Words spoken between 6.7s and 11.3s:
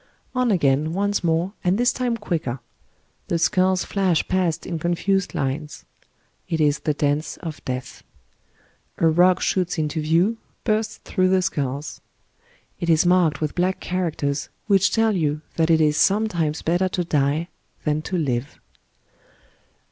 the dance of death. A rock shoots into view, bursts through